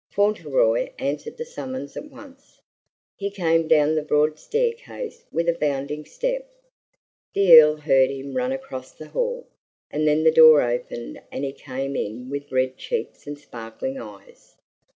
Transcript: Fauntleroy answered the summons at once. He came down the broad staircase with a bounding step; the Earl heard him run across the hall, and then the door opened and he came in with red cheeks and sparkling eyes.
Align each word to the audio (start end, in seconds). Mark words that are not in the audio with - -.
Fauntleroy 0.09 0.89
answered 0.97 1.37
the 1.37 1.45
summons 1.45 1.95
at 1.95 2.09
once. 2.09 2.59
He 3.17 3.29
came 3.29 3.67
down 3.67 3.93
the 3.93 4.01
broad 4.01 4.39
staircase 4.39 5.23
with 5.31 5.47
a 5.47 5.53
bounding 5.53 6.05
step; 6.05 6.49
the 7.35 7.59
Earl 7.59 7.75
heard 7.75 8.09
him 8.09 8.33
run 8.33 8.51
across 8.51 8.93
the 8.93 9.09
hall, 9.09 9.45
and 9.91 10.07
then 10.07 10.23
the 10.23 10.31
door 10.31 10.63
opened 10.63 11.21
and 11.31 11.43
he 11.43 11.51
came 11.53 11.95
in 11.95 12.31
with 12.31 12.51
red 12.51 12.77
cheeks 12.77 13.27
and 13.27 13.37
sparkling 13.37 13.99
eyes. 14.01 14.55